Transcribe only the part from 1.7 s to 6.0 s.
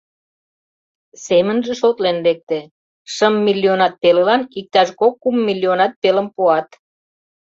шотлен лекте: шым миллионат пелылан иктаж кок-кум миллионат